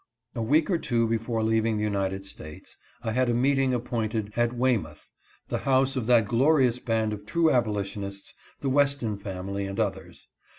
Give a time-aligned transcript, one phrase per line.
[0.33, 4.51] A week or two before leaving the United States, I had a meeting appointed at
[4.57, 5.07] Weymouth,
[5.49, 10.27] the house of that glo rious band of true abolitionists— the Weston family and others.